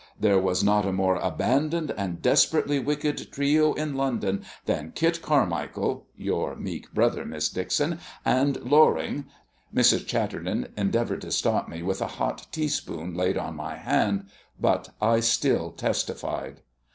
There 0.19 0.39
was 0.39 0.63
not 0.63 0.83
a 0.87 0.91
more 0.91 1.17
abandoned 1.17 1.93
and 1.95 2.23
desperately 2.23 2.79
wicked 2.79 3.31
trio 3.31 3.73
in 3.73 3.93
London 3.93 4.43
than 4.65 4.93
Kit 4.95 5.21
Carmichael 5.21 6.07
your 6.17 6.55
meek 6.55 6.91
brother, 6.91 7.23
Miss 7.23 7.49
Dixon 7.49 7.99
and 8.25 8.57
Loring" 8.63 9.25
Mrs. 9.79 10.07
Chatterton 10.07 10.73
endeavoured 10.75 11.21
to 11.21 11.31
stop 11.31 11.69
me 11.69 11.83
with 11.83 12.01
a 12.01 12.07
hot 12.17 12.47
teaspoon 12.51 13.13
laid 13.13 13.37
on 13.37 13.55
my 13.55 13.75
hand, 13.75 14.25
but 14.59 14.89
I 14.99 15.19
still 15.19 15.69
testified. 15.69 16.61